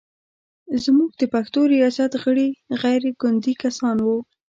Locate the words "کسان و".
3.63-4.07